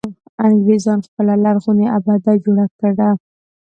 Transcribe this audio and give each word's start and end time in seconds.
انګرېزانو 0.47 1.05
خپله 1.07 1.33
لرغونې 1.43 1.85
آبده 1.97 2.33
جوړه 2.43 2.65
کړه. 2.79 3.09